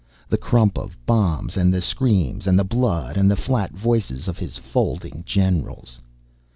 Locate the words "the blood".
2.57-3.17